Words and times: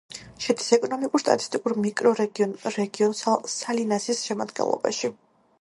შედის 0.45 0.69
ეკონომიკურ-სტატისტიკურ 0.77 1.75
მიკრორეგიონ 1.83 3.15
სალინასის 3.59 4.27
შემადგენლობაში. 4.31 5.17